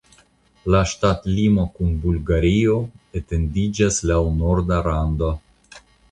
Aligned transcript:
La 0.75 0.79
ŝtatlimo 0.91 1.65
kun 1.75 1.91
Bulgario 2.05 2.77
etendiĝas 3.19 3.99
laŭ 4.13 4.17
la 4.23 4.33
norda 4.39 4.79
rando. 4.89 5.29